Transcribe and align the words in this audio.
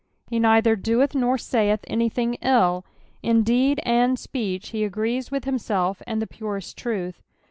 He 0.31 0.39
neither 0.39 0.75
doth 0.75 1.13
nor 1.13 1.37
ssith 1.37 1.81
anything 1.83 2.33
ill; 2.41 2.83
in 3.21 3.43
deed 3.43 3.79
and 3.83 4.17
speech 4.17 4.69
he 4.69 4.83
agrees 4.83 5.29
with 5.29 5.45
himself 5.45 6.01
and 6.07 6.19
the 6.19 6.25
purest 6.25 6.75
truth. 6.75 7.21